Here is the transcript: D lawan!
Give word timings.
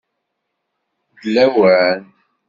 D 1.19 1.21
lawan! 1.33 2.01